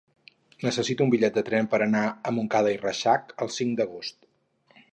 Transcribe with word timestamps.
Necessito 0.67 1.05
un 1.07 1.11
bitllet 1.15 1.35
de 1.39 1.43
tren 1.49 1.69
per 1.73 1.79
anar 1.87 2.01
a 2.07 2.33
Montcada 2.37 2.73
i 2.77 2.81
Reixac 2.87 3.37
el 3.47 3.53
cinc 3.59 3.77
d'agost. 3.83 4.19